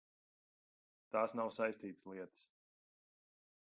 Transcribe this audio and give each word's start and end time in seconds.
Tās 1.17 1.37
nav 1.41 1.53
saistītas 1.59 2.11
lietas. 2.15 2.51